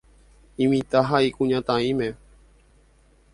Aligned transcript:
Imitã 0.65 1.01
ha 1.09 1.17
ikuñataĩme. 1.29 2.07